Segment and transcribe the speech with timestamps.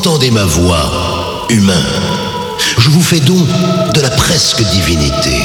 [0.00, 1.84] Entendez ma voix, humain.
[2.78, 3.46] Je vous fais don
[3.92, 5.36] de la presque divinité.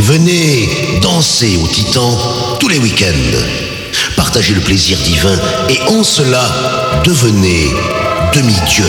[0.00, 2.18] Venez danser au Titan
[2.58, 3.38] tous les week-ends.
[4.16, 6.42] Partagez le plaisir divin et en cela,
[7.04, 7.70] devenez
[8.34, 8.88] demi-dieu.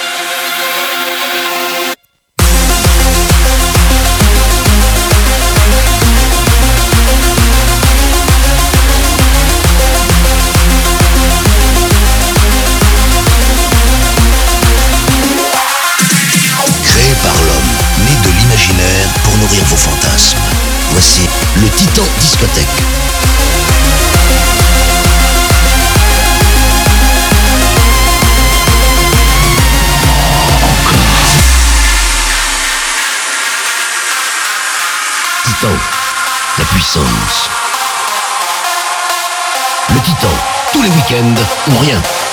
[41.13, 42.30] Ou rien.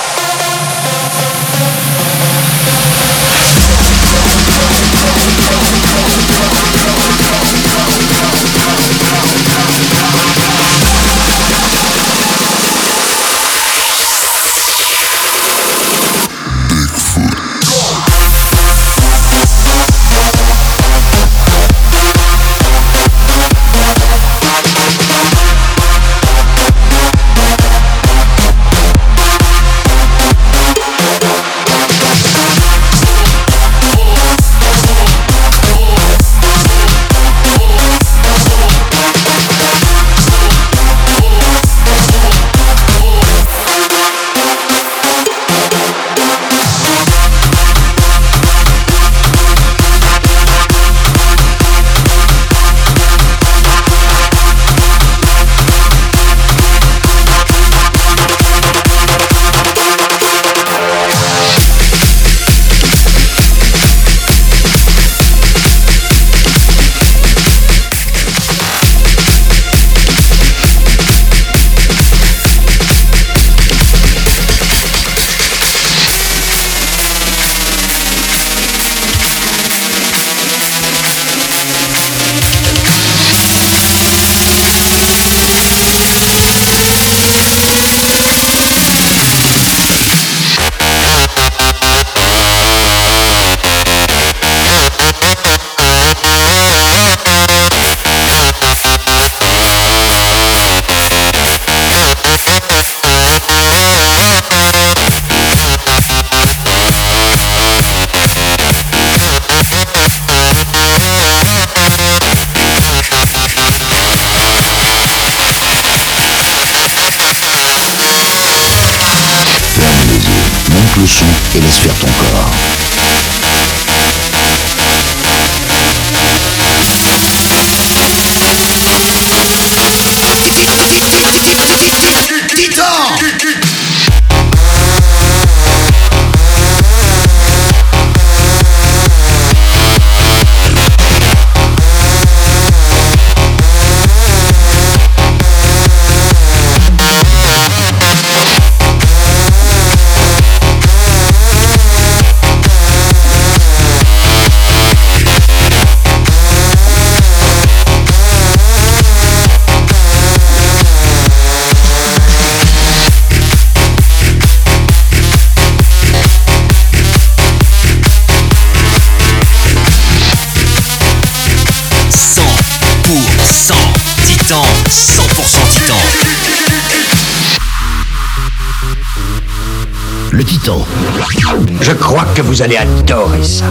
[182.59, 183.65] vous allez adorer ça.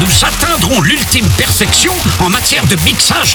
[0.00, 3.25] Nous atteindrons l'ultime perfection en matière de mixage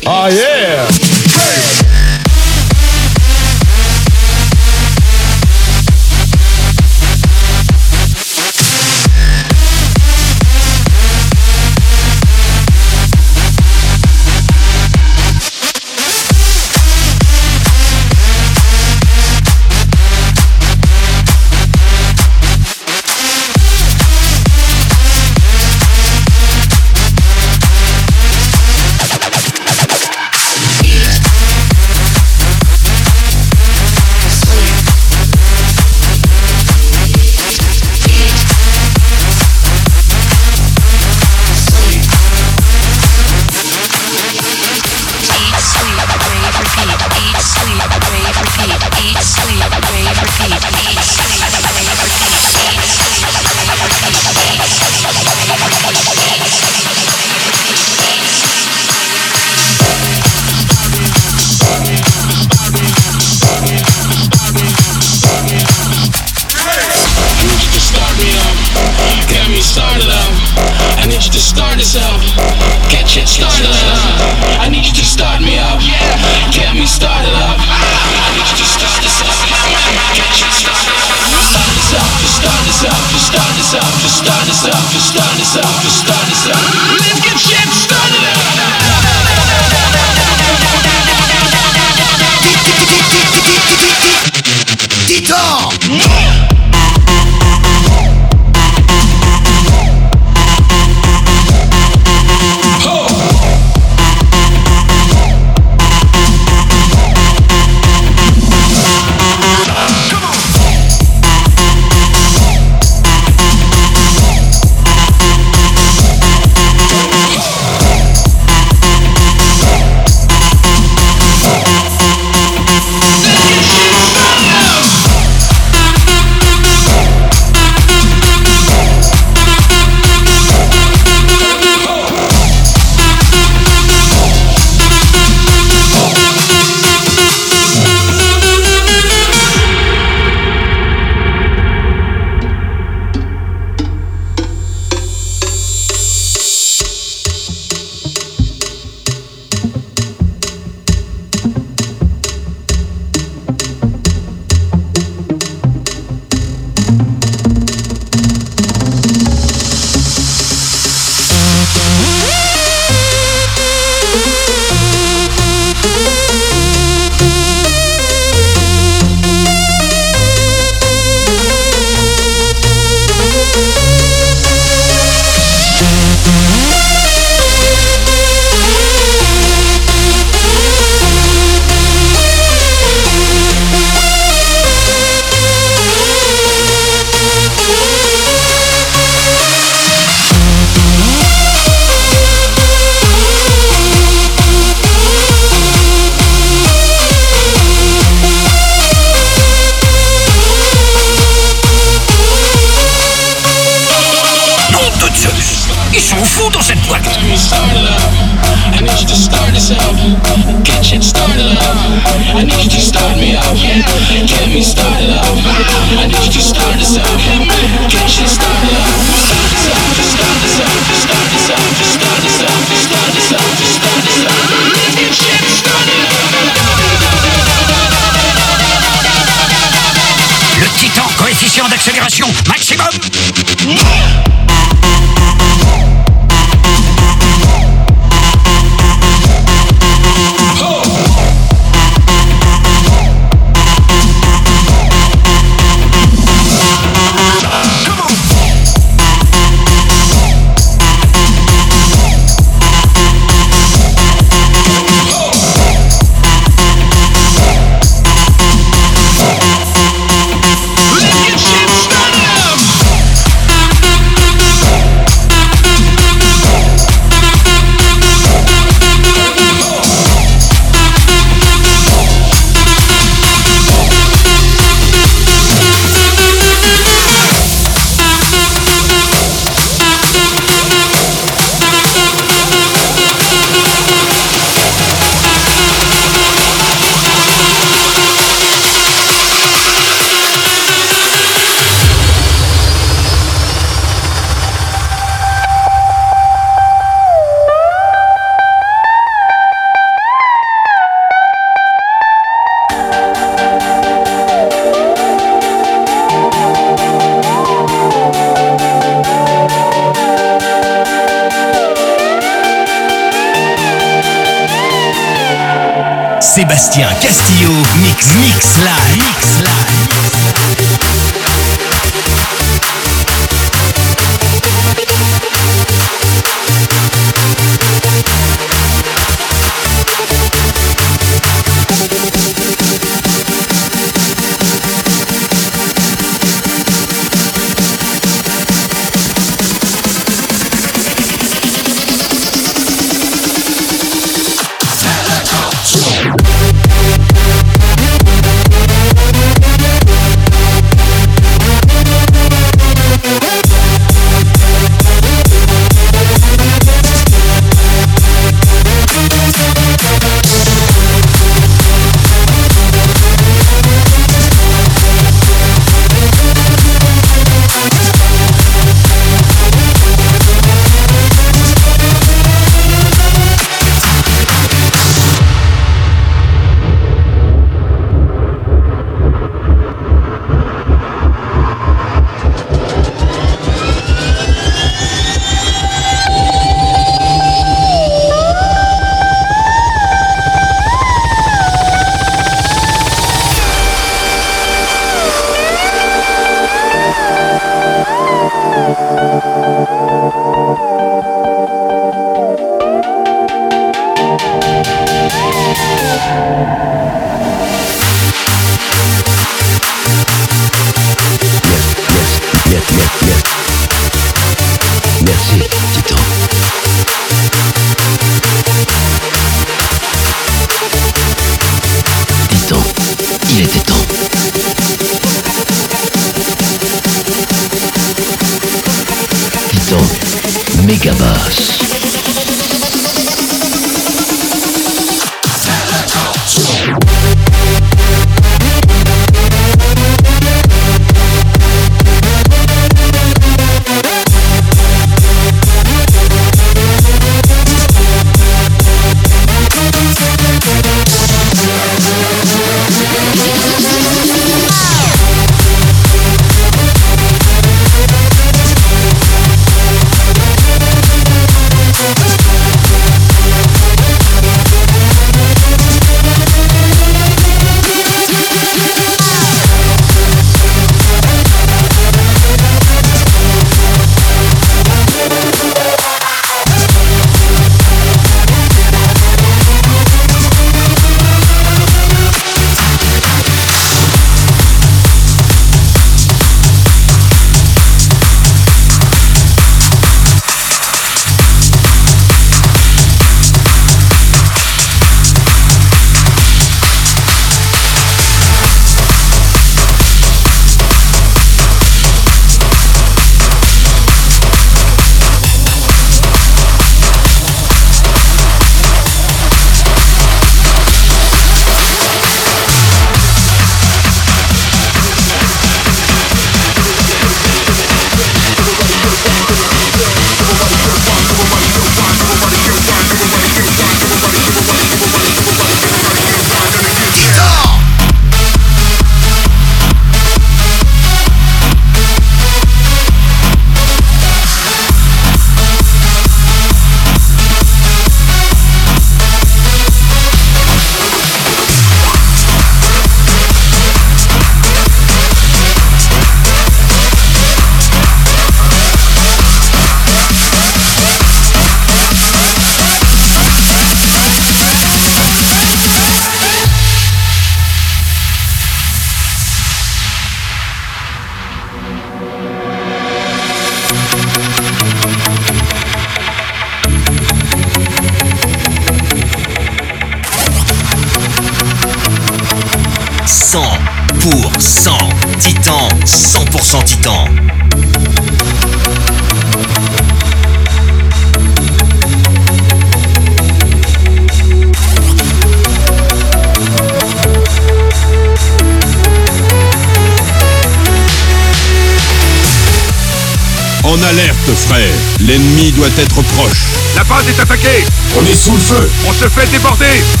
[597.95, 598.69] On est sous le feu.
[598.87, 600.00] On se fait déborder.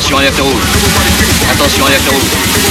[0.00, 0.62] Attention, alerte rouge.
[1.52, 2.69] Attention, alerte rouge.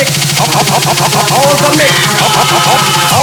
[0.00, 2.74] สมิกเอาเอาเอาเอาเอาสมิกเอาเอาเอา
[3.10, 3.19] เอา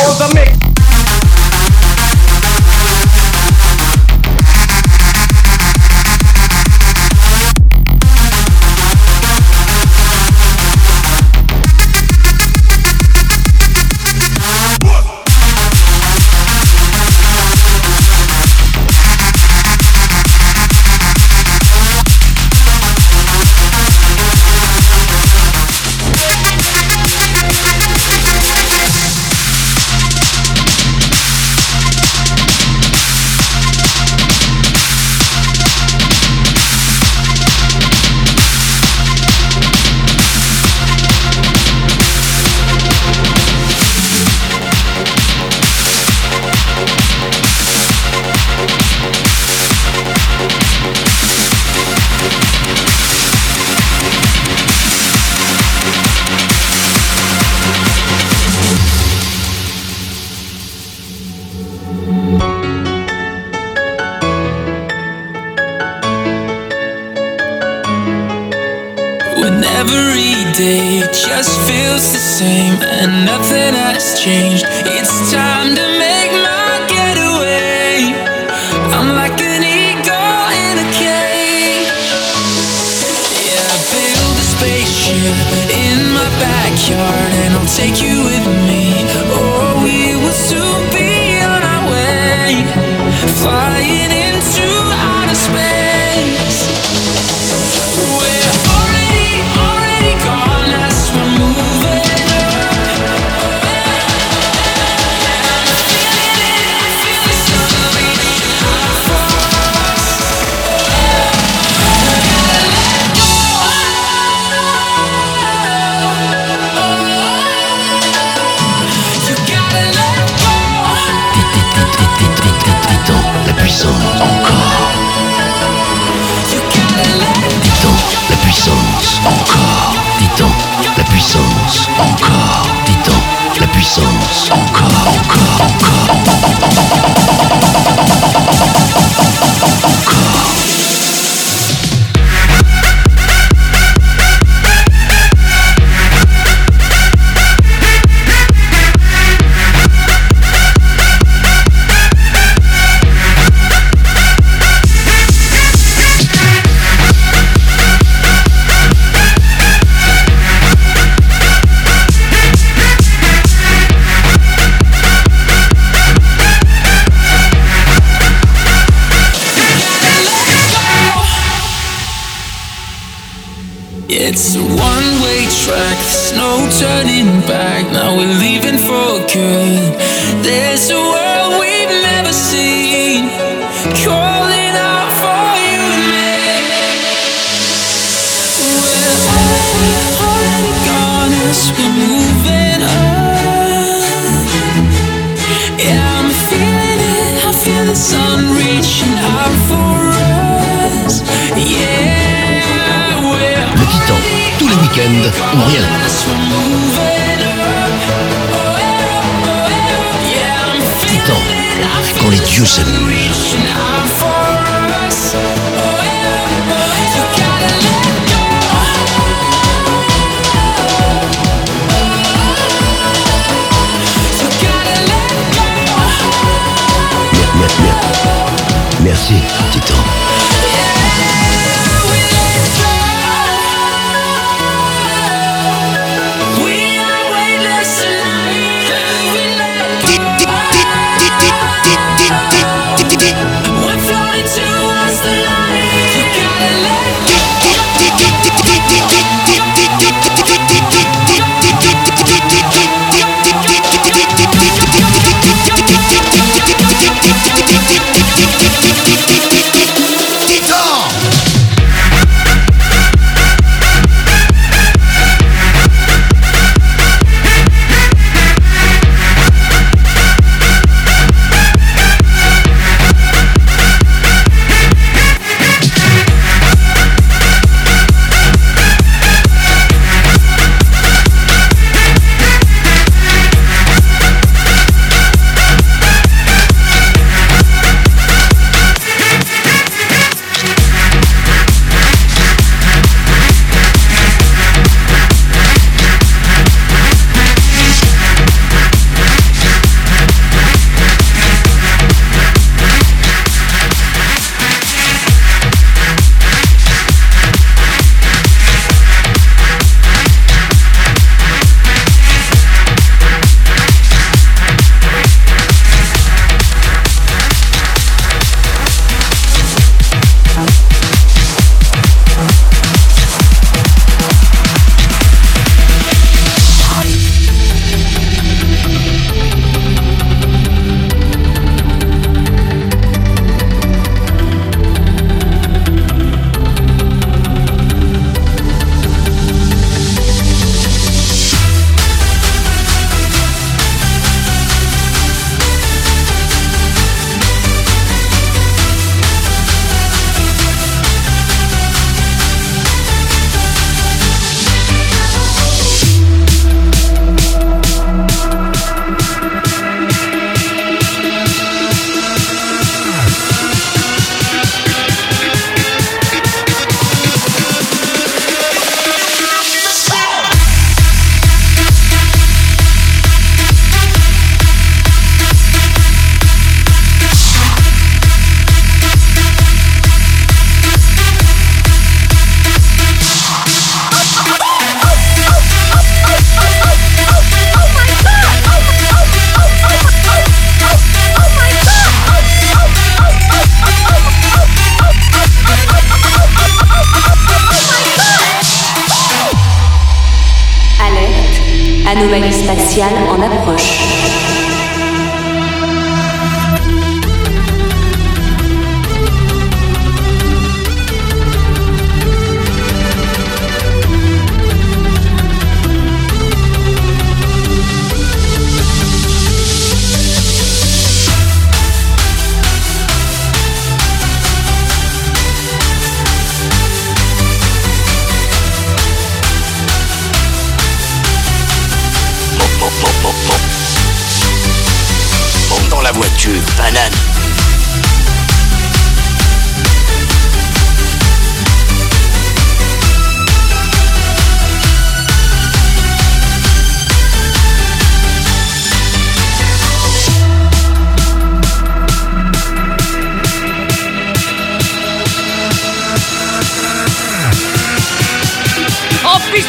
[436.48, 437.12] voiture, banane.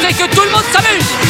[0.07, 1.28] Et que tout le monde s'amuse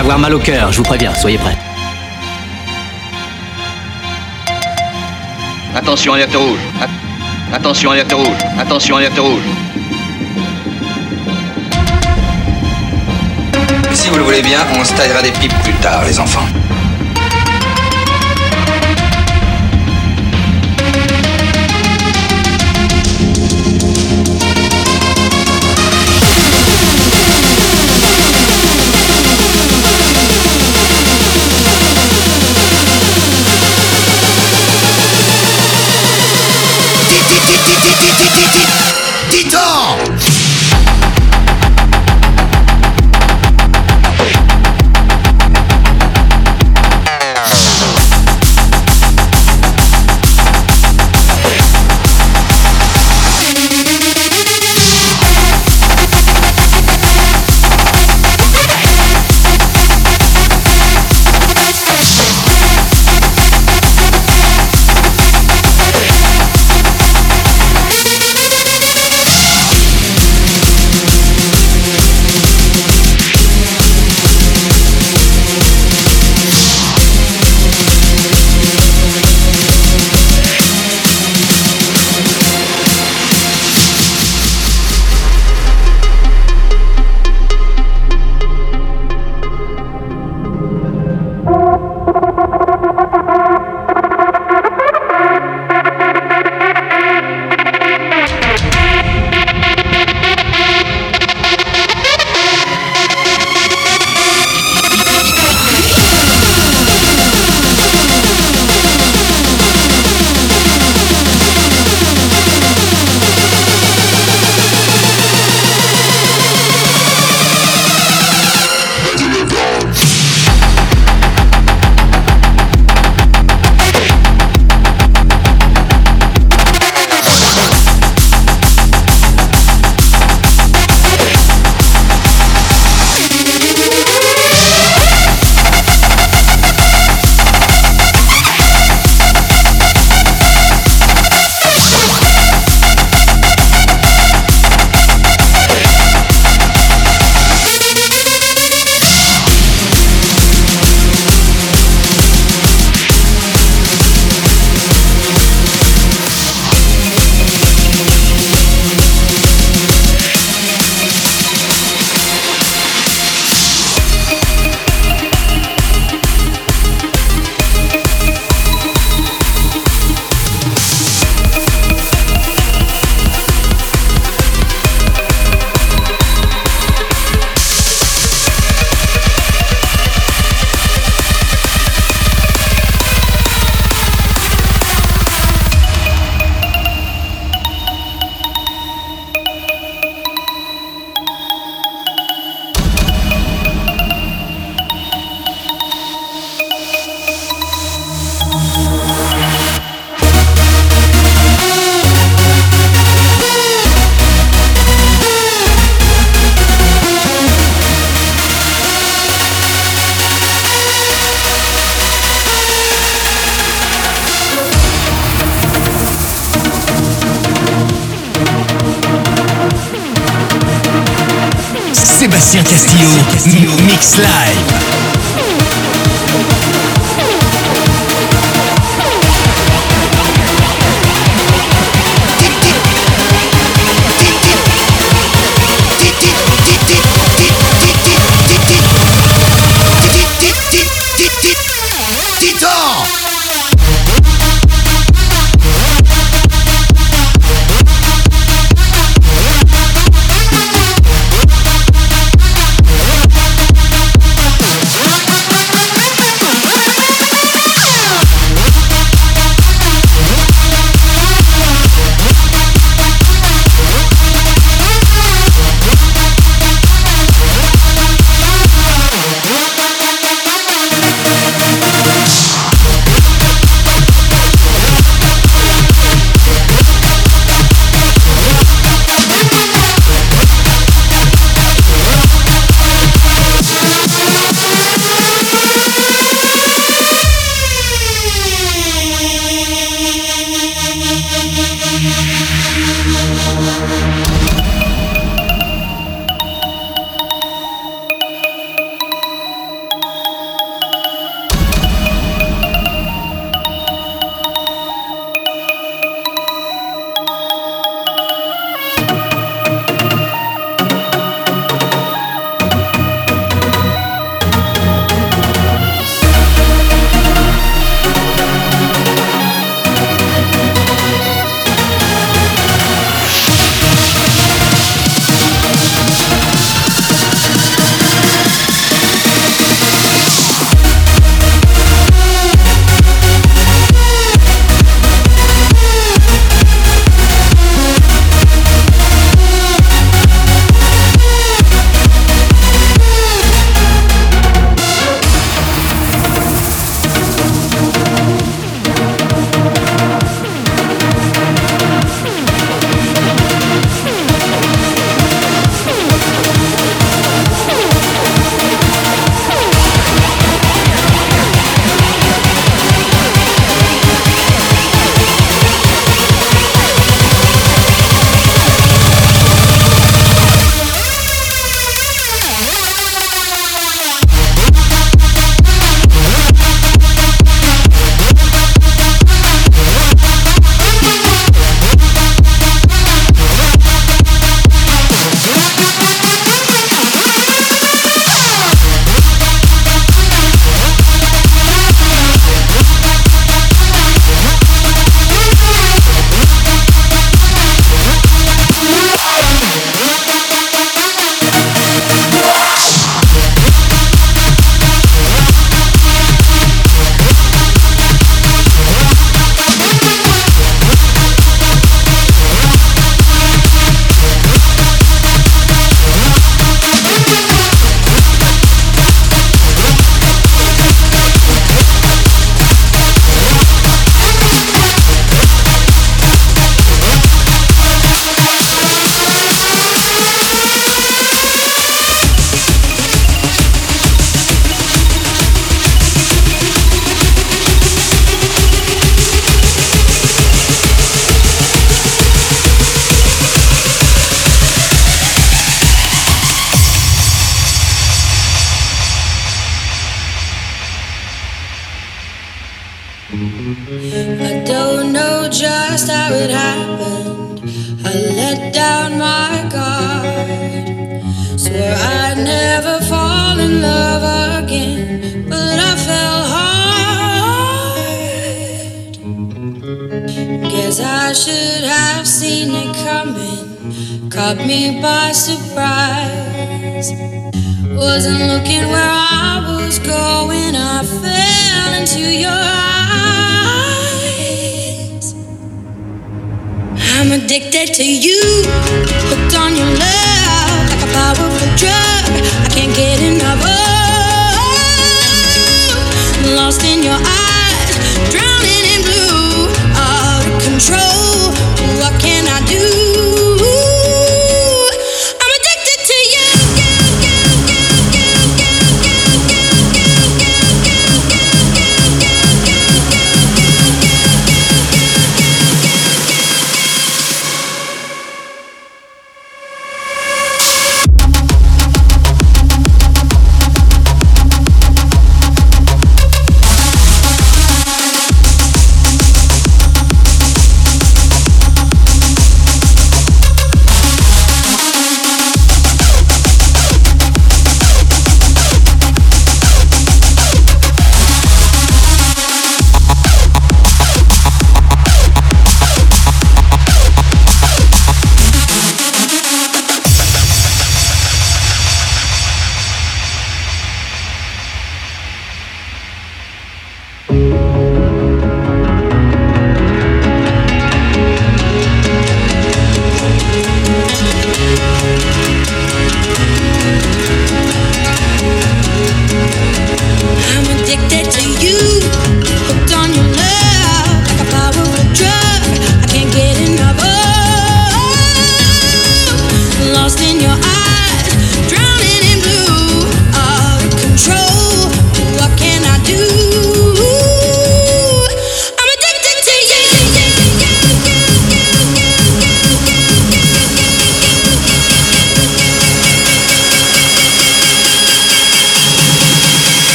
[0.00, 1.56] avoir mal au cœur, je vous préviens, soyez prêts.
[5.76, 6.58] Attention, alerte rouge.
[7.52, 8.38] Attention, alerte rouge.
[8.58, 9.42] Attention, alerte rouge.
[13.92, 16.46] Si vous le voulez bien, on se taillera des pipes plus tard, les enfants.
[39.40, 39.69] Sébastien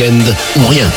[0.00, 0.88] ou rien.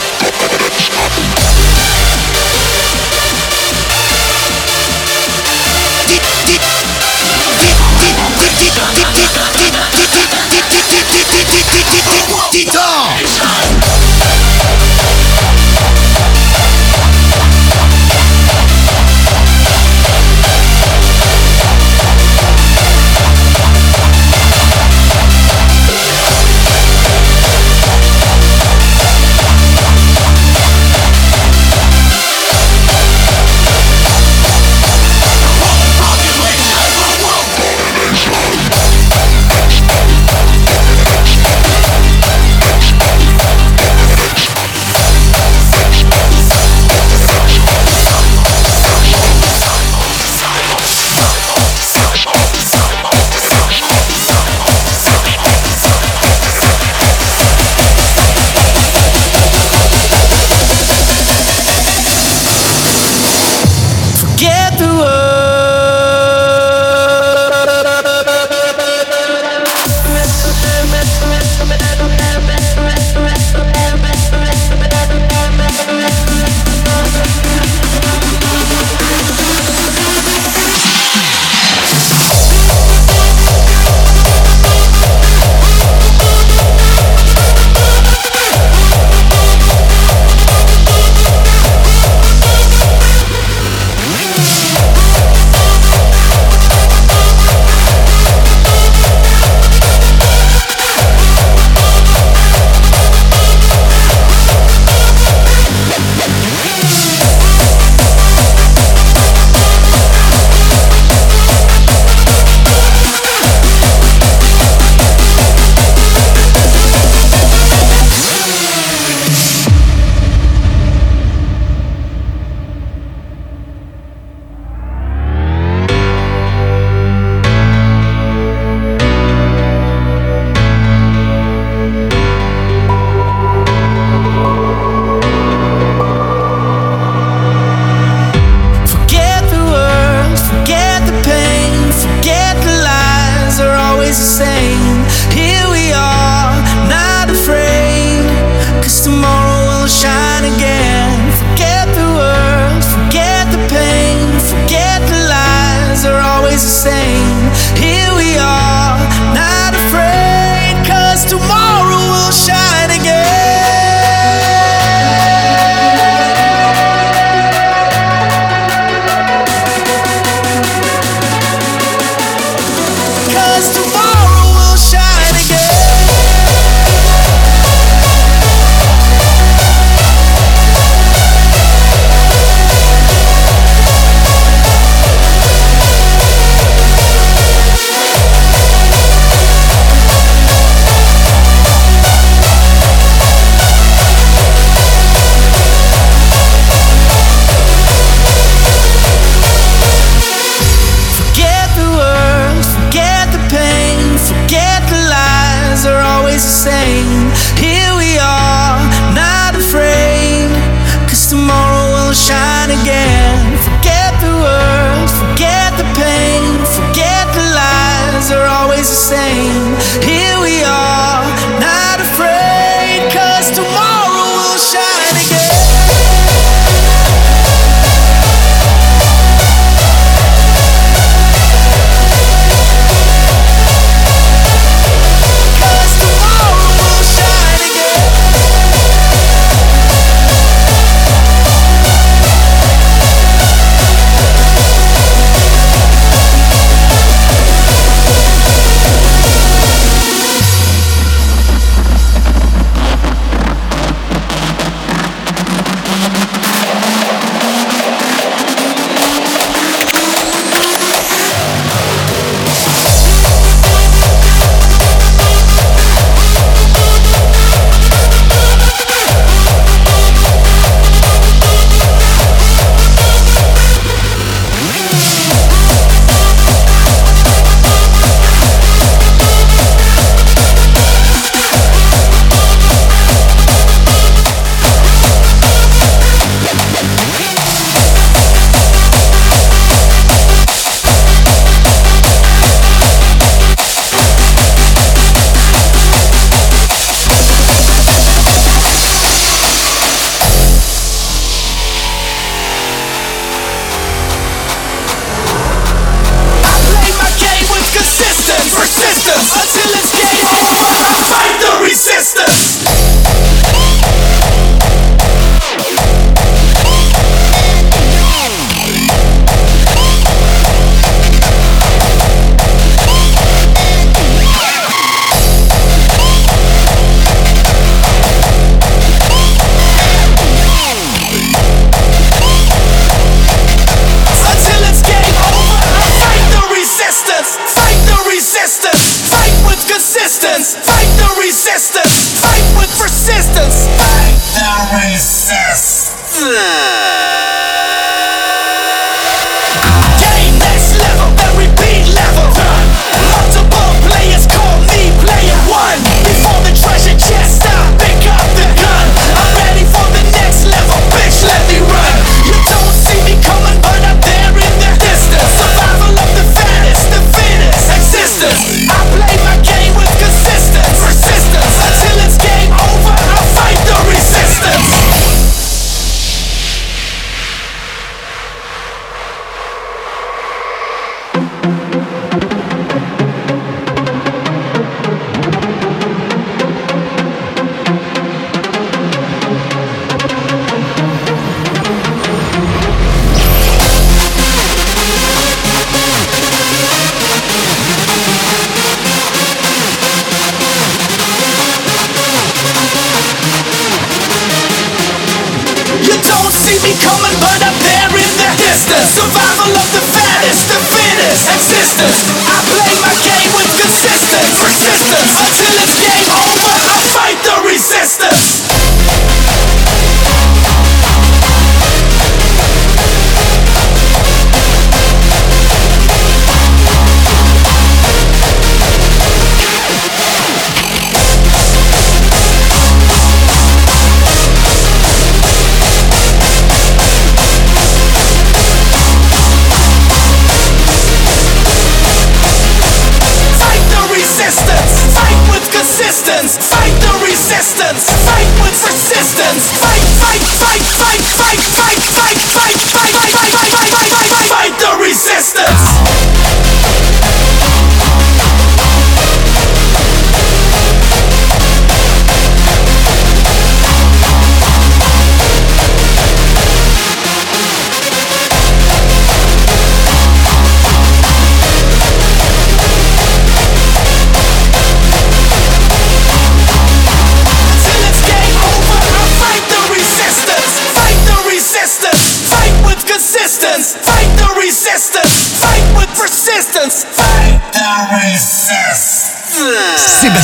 [411.81, 412.10] Yes!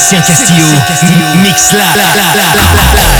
[0.08, 3.17] Christian Castillo, Mix la la la la.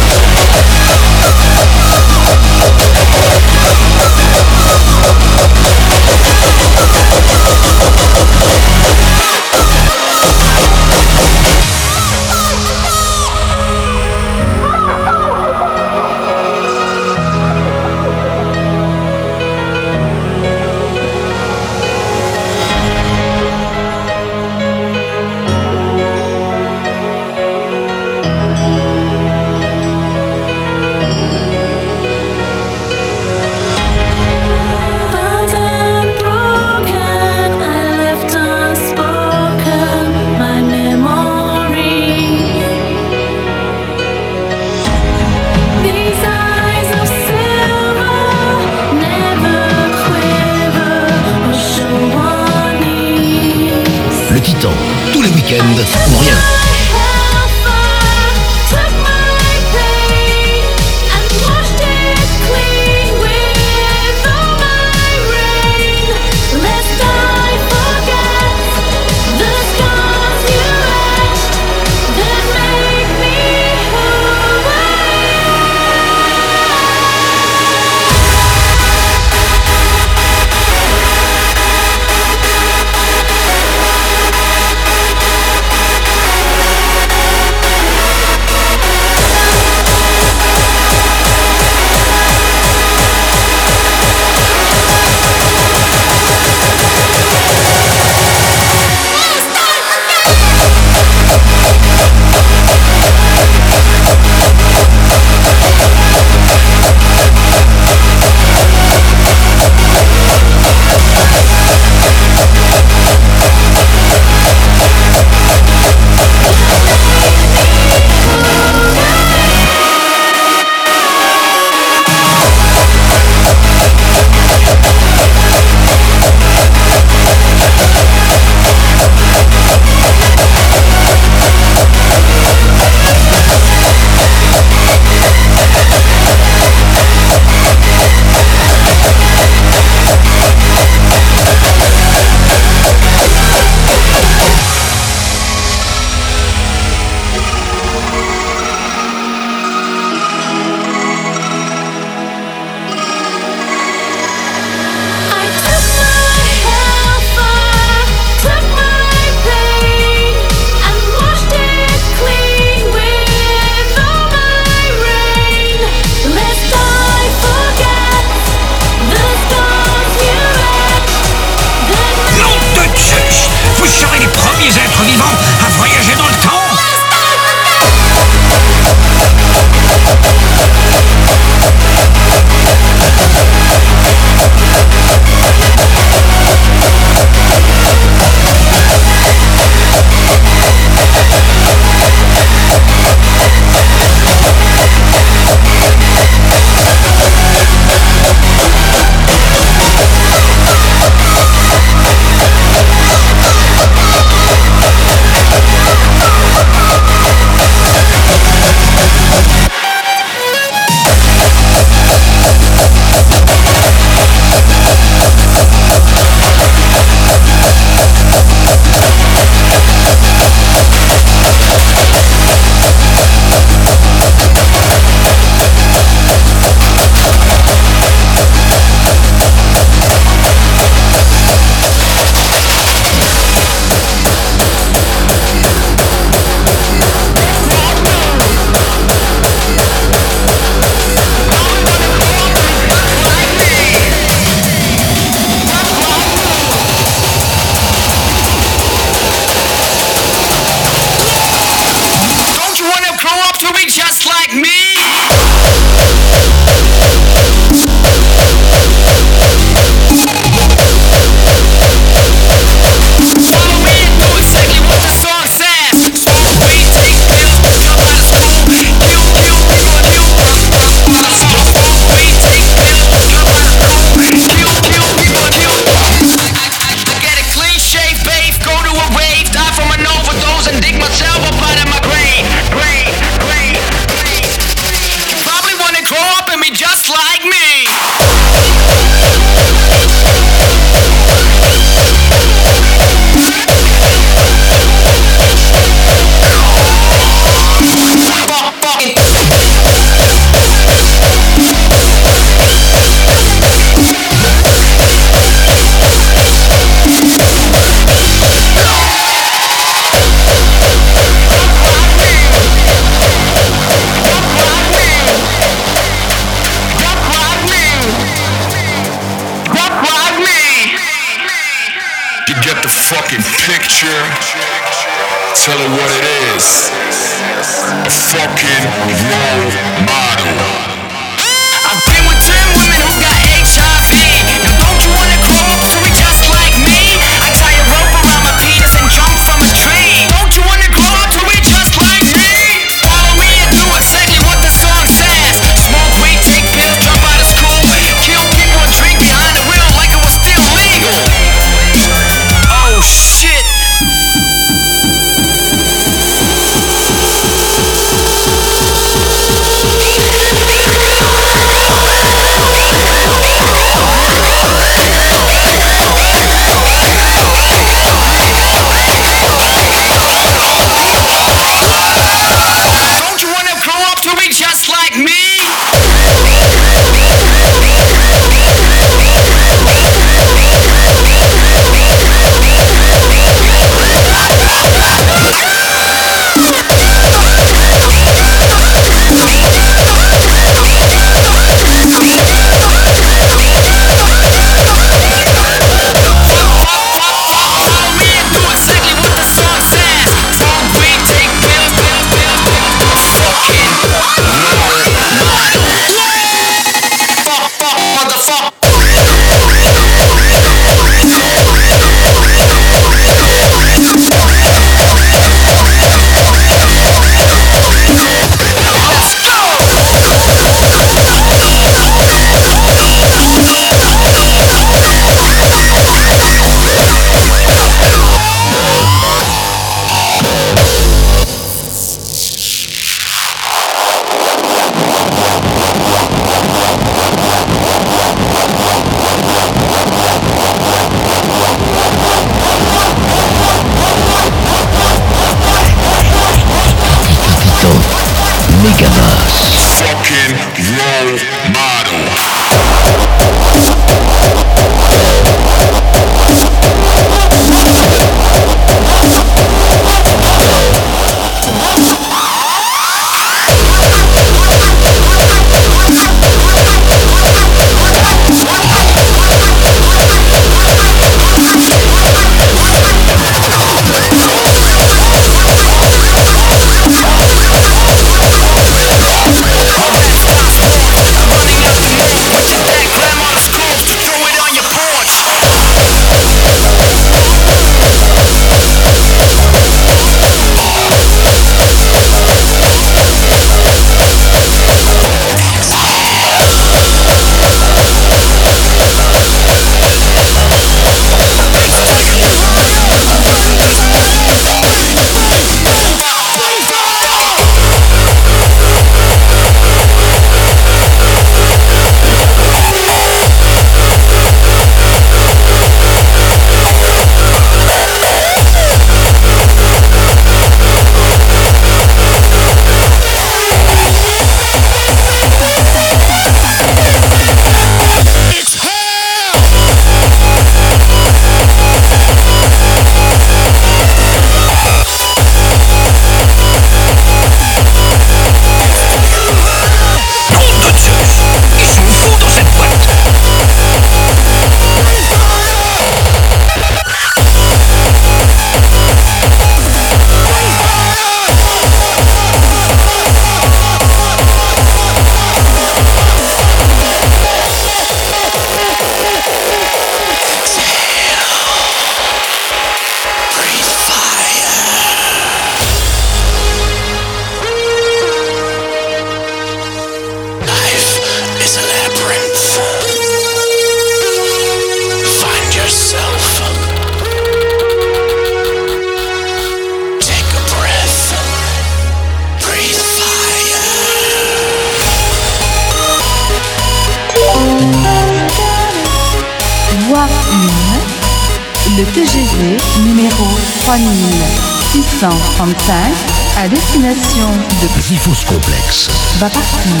[592.14, 593.44] TGV numéro
[593.86, 596.14] 3635
[596.58, 597.48] à destination
[597.82, 599.10] de Xyphos Complexe
[599.40, 600.00] va partir.